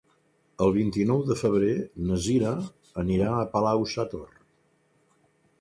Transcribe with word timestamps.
El 0.67 0.71
vint-i-nou 0.77 1.19
de 1.27 1.37
febrer 1.41 1.75
na 2.09 2.17
Cira 2.25 2.55
anirà 3.05 3.29
a 3.43 3.47
Palau-sator. 3.55 4.29